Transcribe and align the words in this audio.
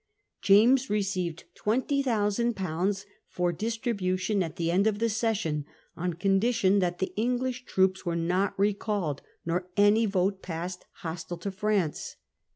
James 0.41 0.89
received 0.89 1.43
20,000/. 1.63 3.05
for 3.27 3.51
distribution 3.53 4.41
at 4.41 4.55
the 4.55 4.71
end 4.71 4.87
of 4.87 4.97
the 4.97 5.09
session 5.09 5.63
on 5.95 6.13
condition 6.15 6.79
that 6.79 6.97
the 6.97 7.13
English 7.15 7.65
troops 7.65 8.03
were 8.03 8.15
not 8.15 8.57
recalled 8.57 9.21
nor 9.45 9.67
any 9.77 10.07
vote 10.07 10.41
passed 10.41 10.85
hostile 11.01 11.37
to 11.37 11.51
France. 11.51 12.15